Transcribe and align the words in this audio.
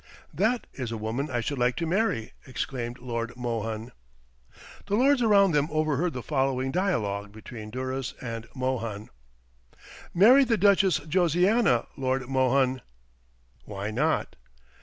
"That 0.33 0.65
is 0.73 0.91
a 0.91 0.97
woman 0.97 1.29
I 1.29 1.41
should 1.41 1.59
like 1.59 1.75
to 1.75 1.85
marry!" 1.85 2.33
exclaimed 2.47 2.97
Lord 2.97 3.35
Mohun. 3.37 3.91
The 4.87 4.95
lords 4.95 5.21
around 5.21 5.51
them 5.51 5.67
overheard 5.69 6.13
the 6.13 6.23
following 6.23 6.71
dialogue 6.71 7.31
between 7.31 7.69
Duras 7.69 8.15
and 8.19 8.47
Mohun: 8.55 9.09
"Marry 10.11 10.43
the 10.43 10.57
Duchess 10.57 11.01
Josiana, 11.01 11.85
Lord 11.97 12.27
Mohun!" 12.27 12.81
"Why 13.65 13.91
not?" 13.91 14.35